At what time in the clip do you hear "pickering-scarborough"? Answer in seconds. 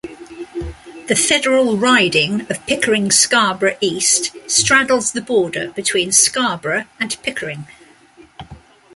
2.65-3.77